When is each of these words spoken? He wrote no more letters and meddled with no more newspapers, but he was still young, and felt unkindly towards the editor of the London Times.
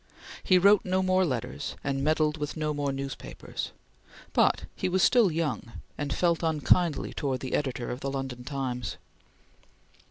He 0.43 0.57
wrote 0.57 0.83
no 0.83 1.03
more 1.03 1.23
letters 1.23 1.75
and 1.83 2.03
meddled 2.03 2.37
with 2.37 2.57
no 2.57 2.73
more 2.73 2.91
newspapers, 2.91 3.71
but 4.33 4.63
he 4.75 4.89
was 4.89 5.03
still 5.03 5.31
young, 5.31 5.73
and 5.95 6.11
felt 6.11 6.41
unkindly 6.41 7.13
towards 7.13 7.41
the 7.41 7.53
editor 7.53 7.91
of 7.91 7.99
the 7.99 8.09
London 8.09 8.43
Times. 8.43 8.97